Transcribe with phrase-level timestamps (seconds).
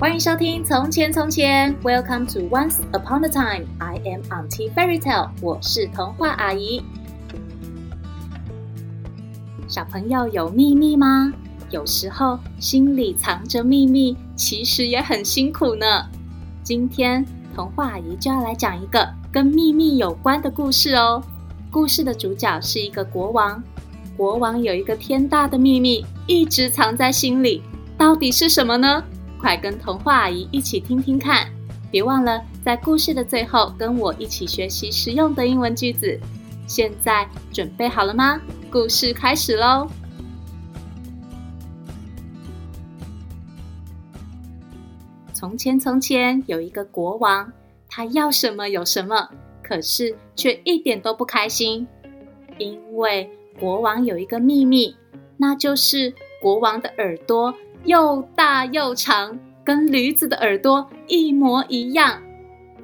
[0.00, 3.66] 欢迎收听《从前从前》，Welcome to Once Upon a Time。
[3.78, 6.80] I am Auntie Fairy Tale，我是童话阿姨。
[9.66, 11.32] 小朋友有秘密吗？
[11.70, 16.06] 有时候心里藏着秘密，其实也很辛苦呢。
[16.62, 21.20] 今天童话阿姨就要来讲一个跟秘密有关的故事哦。
[21.72, 23.60] 故事的主角是一个国王，
[24.16, 27.64] 国王有一个天大的秘密，一直藏在心里，
[27.96, 29.02] 到底是什么呢？
[29.38, 31.48] 快跟童话阿姨一起听听看！
[31.90, 36.20] 别忘了在故事的最后跟我一起学习实用的英文句子。
[36.66, 38.38] 现在准备好了吗？
[38.70, 39.88] 故事开始喽！
[45.32, 47.50] 从前，从前有一个国王，
[47.88, 49.30] 他要什么有什么，
[49.62, 51.86] 可是却一点都不开心，
[52.58, 54.94] 因为国王有一个秘密，
[55.38, 56.12] 那就是
[56.42, 57.54] 国王的耳朵。
[57.84, 62.22] 又大又长，跟驴子的耳朵一模一样。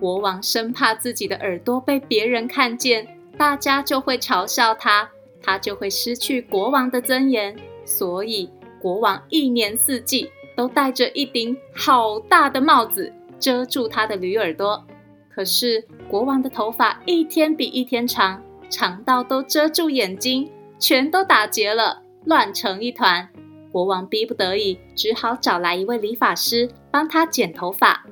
[0.00, 5.08] 国王生怕自己的耳朵被别人看见，大家就会嘲笑他，
[5.42, 7.56] 他就会失去国王的尊严。
[7.84, 14.82] 所以，国王一年四季都戴着一顶好大的帽子，遮住他的驴耳朵。
[15.28, 23.28] 可是，国王的头发一天比一天长，长到都遮住眼睛，全都打结了，乱成一团。
[23.74, 28.06] 国王逼不得已，只好找来一位理发师帮他剪头发。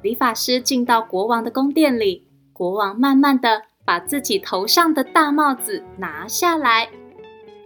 [0.00, 6.88] 理发师进到国王的宫殿里，国王慢慢地把自己头上的大帽子拿下来。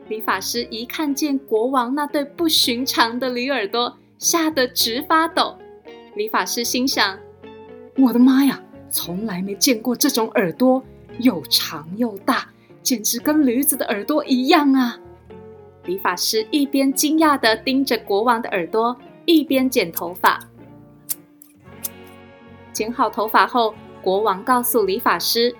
[0.08, 5.56] 理发师一看见国王那对不寻常的驴耳朵，吓得直发抖。
[6.16, 7.16] 理发师心想
[7.96, 10.82] ：“我的妈呀，从来没见过这种耳朵，
[11.20, 12.48] 又长又大，
[12.82, 14.98] 简直跟驴子的耳朵一样啊！”
[15.84, 20.38] 理发师一边惊讶地盯着国王的耳朵，一边剪头发。
[22.72, 25.54] 剪好头发后，国王告诉理发师：“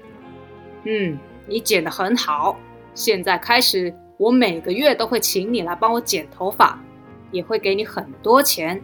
[0.84, 2.59] 嗯，你剪得很好。
[2.94, 6.78] 现在开始，我每个月都会请你来帮我剪头发，
[7.32, 8.82] 也会给你很多钱。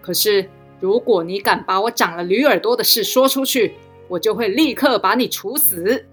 [0.00, 0.48] 可是，
[0.80, 3.74] 如果你敢把我长了驴耳朵的事说出去，
[4.08, 6.04] 我就会立刻把你处死。”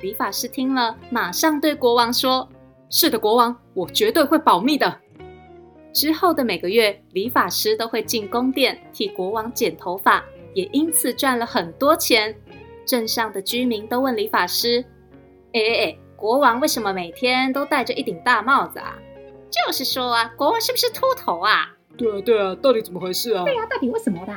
[0.00, 2.48] 理发师听了，马上对国王说。
[2.90, 5.00] 是的，国王，我绝对会保密的。
[5.92, 12.34] 之后的每个月，理发师都会进宫殿替国王剪头发，也因此赚了很多钱。
[12.86, 14.84] 镇上的居民都问理发师
[15.54, 18.98] ：“哎哎哎，国王为什么每天都戴着一顶大帽子啊？”
[19.50, 21.74] 就是说啊，国王是不是秃头啊？
[21.96, 23.44] 对啊对啊，到底怎么回事啊？
[23.44, 24.32] 对啊，到底为什么的？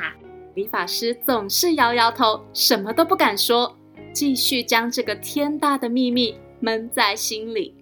[0.54, 3.76] 理发师总是摇摇头，什么都不敢说，
[4.12, 7.74] 继续将这个天大的秘密闷在心里。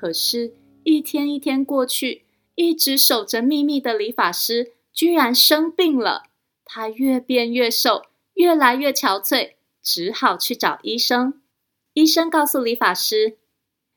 [0.00, 0.54] 可是，
[0.84, 2.22] 一天一天过去，
[2.54, 6.26] 一直守着秘密的理发师居然生病了。
[6.64, 8.04] 他越变越瘦，
[8.34, 11.42] 越来越憔悴，只好去找医生。
[11.94, 13.38] 医生告诉理发师：“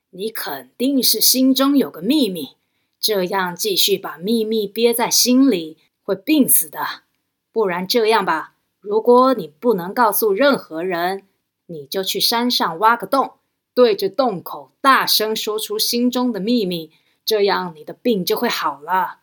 [0.09, 2.55] 你肯定是心中有个秘密，
[2.99, 7.03] 这样继续把秘密憋在心里，会病死的。
[7.51, 11.27] 不然这样吧，如果你不能告诉任何人，
[11.67, 13.33] 你就去山上挖个洞。”
[13.73, 16.91] 对着洞口大声说出心中的秘密，
[17.23, 19.19] 这样你的病就会好了。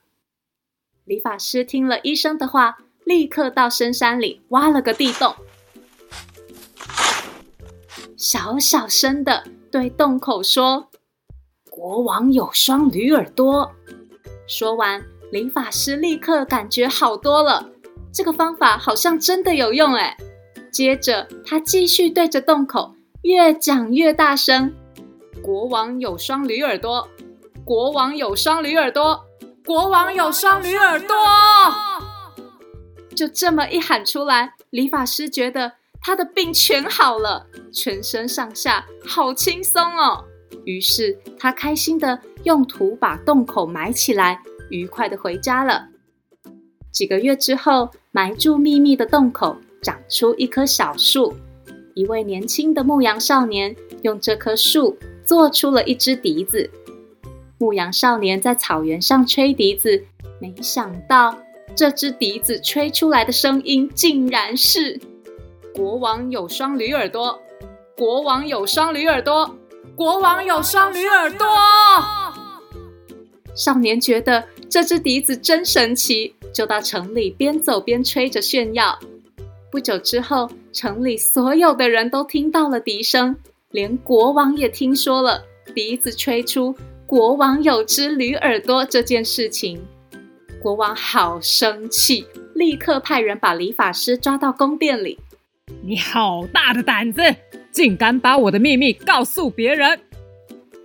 [1.04, 5.34] 理发师听了医生的话，立刻到深山里挖了个地洞，
[8.16, 10.88] 小小声的对洞口说
[11.70, 13.72] ：“国王有双驴耳朵。”
[14.46, 17.70] 说完，理发师立刻感觉好多了，
[18.12, 20.16] 这个方法好像真的有用哎。
[20.70, 22.94] 接着，他继续对着洞口。
[23.22, 24.72] 越讲越大声，
[25.42, 27.08] 国王有双驴耳朵，
[27.64, 29.24] 国王有双驴耳朵，
[29.66, 31.16] 国王有双驴耳朵。
[33.16, 40.24] 就这么一喊出来，理发师觉得他的病全好了，全身上下好轻松哦。
[40.64, 44.40] 于是他开心的用土把洞口埋起来，
[44.70, 45.88] 愉快的回家了。
[46.92, 51.34] 几个月之后，埋住秘密的洞口长出一棵小树。
[51.98, 56.70] 一位年轻的牧羊少年用这棵树做出了一支笛子。
[57.58, 60.04] 牧羊少年在草原上吹笛子，
[60.40, 61.36] 没想到
[61.74, 65.00] 这支笛子吹出来的声音竟然是
[65.74, 67.42] ：“国王有双驴耳朵，
[67.96, 69.56] 国王有双驴耳朵，
[69.96, 71.48] 国王有双驴耳朵。”
[73.56, 78.96] 少年觉得这支笛子真神奇，就到城里边走边吹着炫耀。
[79.70, 83.36] 不久之后，城里所有的人都听到了笛声，
[83.70, 85.42] 连国王也听说了
[85.74, 86.74] 笛子吹出
[87.06, 89.78] 国王有只驴耳朵这件事情。
[90.62, 95.18] 国王好生气，立刻派人把理发师抓到宫殿里。
[95.82, 97.20] 你好大的胆子，
[97.70, 100.00] 竟敢把我的秘密告诉别人！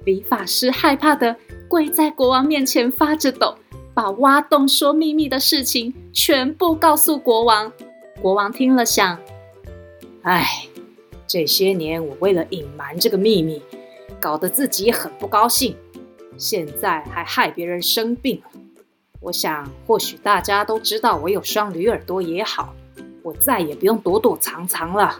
[0.05, 1.35] 理发师害怕的
[1.69, 3.55] 跪在国王面前发着抖，
[3.93, 7.71] 把挖洞说秘密的事情全部告诉国王。
[8.23, 9.19] 国王听了想：
[10.21, 10.45] 哎，
[11.27, 13.61] 这些年我为了隐瞒这个秘密，
[14.17, 15.75] 搞得自己很不高兴，
[16.37, 18.41] 现在还害别人生病。
[19.19, 22.73] 我想，或许大家都知道我有双驴耳朵也好，
[23.23, 25.19] 我再也不用躲躲藏藏了。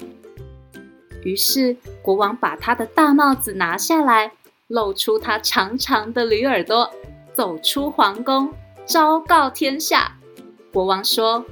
[1.23, 4.31] 于是，国王把他的大帽子拿下来，
[4.67, 6.89] 露出他长长的驴耳朵，
[7.33, 8.53] 走出皇宫，
[8.85, 10.17] 昭告天下。
[10.71, 11.45] 国王说：“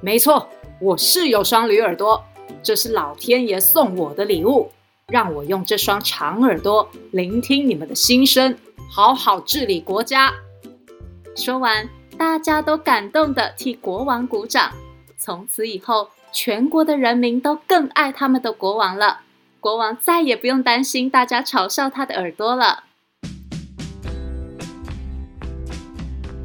[0.00, 0.48] 没错，
[0.80, 2.24] 我是有双驴耳朵，
[2.62, 4.72] 这是老天爷送我的礼物，
[5.08, 8.56] 让我用这双长耳朵聆听你们的心声，
[8.90, 10.32] 好好治理国家。”
[11.36, 11.86] 说完，
[12.16, 14.72] 大家都感动的替国王鼓掌。
[15.18, 19.20] 从此以后，全国的人民都更爱他们的国王了。
[19.60, 22.84] 国王再也不用担心大家嘲笑他的耳朵了。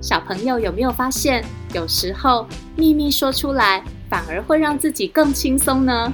[0.02, 1.42] 小朋友有没有发现，
[1.74, 2.46] 有时候
[2.76, 6.12] 秘密说出来，反而会让自己更轻松呢？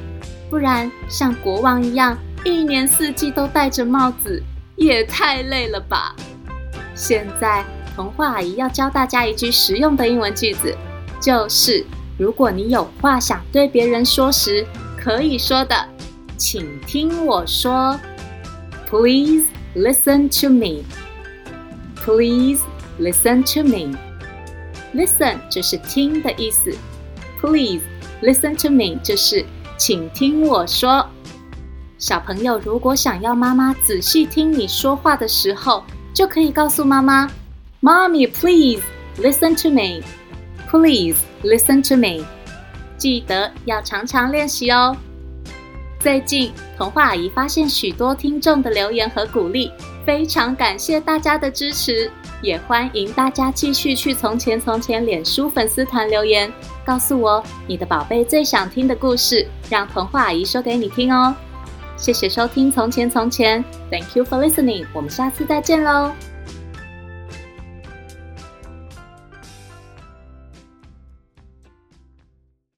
[0.50, 4.42] 不然，像国王一样，一年四季都戴着帽子，
[4.76, 6.16] 也太累了吧？
[6.96, 7.66] 现在。
[7.94, 10.74] 童话阿姨要教大家一句实用的英文句子，
[11.20, 11.86] 就是
[12.18, 14.66] 如果你有话想对别人说时，
[14.98, 15.76] 可以说的，
[16.38, 18.00] 请听我说。
[18.90, 19.44] Please
[19.76, 20.86] listen to me.
[21.98, 22.62] Please
[22.98, 23.98] listen to me.
[24.96, 26.74] Listen 就是听的意思。
[27.42, 27.82] Please
[28.22, 29.44] listen to me 就是
[29.78, 31.06] 请听我说。
[31.98, 35.84] 小朋友如果想要妈妈仔细听你说话的时候，
[36.14, 37.30] 就可以告诉妈妈。
[37.82, 38.84] Mommy, please
[39.18, 40.04] listen to me.
[40.70, 42.24] Please listen to me.
[42.98, 44.96] 记得要常常练习哦。
[46.00, 49.72] 最近童话阿姨发现许多听众的留言和鼓励，
[50.06, 52.12] 非常感谢大家的支持，
[52.42, 56.52] 也欢迎大家继续去从前从前脸书粉丝团留言，
[56.86, 61.36] 告诉我你的宝贝最想听的故事，让童话阿姨说给你听哦。
[61.98, 64.88] 谢谢收听从前从前，Thank you for listening。
[64.92, 66.12] 我们下次再见喽。